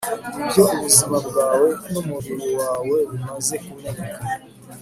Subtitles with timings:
[0.41, 4.21] Ibyo ubuzima bwawe numubiri wawe bimaze kumeneka